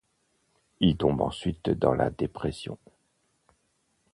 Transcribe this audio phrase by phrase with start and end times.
[0.79, 2.79] Il tombe ensuite dans la dépression.